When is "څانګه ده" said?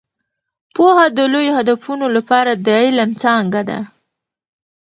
3.23-3.79